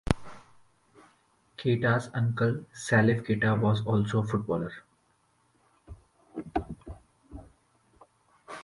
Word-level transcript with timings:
Keita's 1.59 2.09
uncle, 2.15 2.65
Salif 2.73 3.23
Keita, 3.23 3.55
was 3.61 3.85
also 3.85 4.23
a 4.23 4.25
footballer. 4.25 4.73